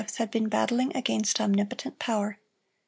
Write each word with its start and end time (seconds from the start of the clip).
had 0.17 0.31
been 0.31 0.49
battling 0.49 0.91
against 0.97 1.39
omnipotent 1.39 1.99
power. 1.99 2.39